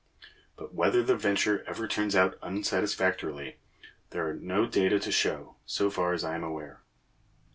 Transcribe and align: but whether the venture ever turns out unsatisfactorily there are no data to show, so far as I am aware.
but 0.55 0.73
whether 0.73 1.03
the 1.03 1.15
venture 1.15 1.63
ever 1.67 1.87
turns 1.87 2.15
out 2.15 2.35
unsatisfactorily 2.41 3.57
there 4.09 4.27
are 4.27 4.33
no 4.33 4.65
data 4.65 4.97
to 4.97 5.11
show, 5.11 5.57
so 5.67 5.91
far 5.91 6.11
as 6.13 6.23
I 6.23 6.33
am 6.33 6.43
aware. 6.43 6.81